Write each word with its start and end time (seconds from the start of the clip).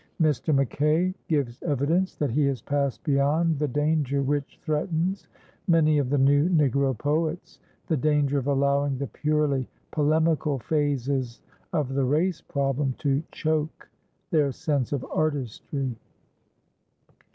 Mr. 0.19 0.51
McKay 0.51 1.13
gives 1.27 1.61
evidence 1.61 2.15
that 2.15 2.31
he 2.31 2.47
has 2.47 2.59
passed 2.59 3.03
beyond 3.03 3.59
the 3.59 3.67
danger 3.67 4.23
which 4.23 4.57
threatens 4.63 5.27
many 5.67 5.99
of 5.99 6.09
the 6.09 6.17
new 6.17 6.49
Negro 6.49 6.97
poets 6.97 7.59
the 7.85 7.95
danger 7.95 8.39
of 8.39 8.47
allowing 8.47 8.97
the 8.97 9.05
purely 9.05 9.69
polemical 9.91 10.57
phases 10.57 11.39
of 11.71 11.93
the 11.93 12.03
race 12.03 12.41
problem 12.41 12.95
to 12.97 13.21
choke 13.31 13.87
their 14.31 14.51
sense 14.51 14.91
of 14.91 15.05
artistry. 15.13 15.95